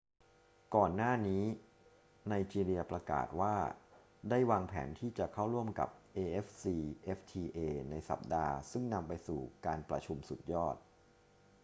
[0.75, 1.43] ก่อนหน้านี้
[2.27, 3.55] ไนจีเรียประกาศว่า
[4.29, 10.75] ได้วางแผนที่จะเข้าร่วมกับ afcfta ในสัปดาห์ซึ่งนำไปสู่การประชุมสุดยอด